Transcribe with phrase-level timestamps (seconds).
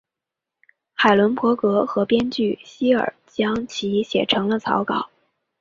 [0.95, 5.11] 海伦伯格和编剧希尔将其写成了草稿。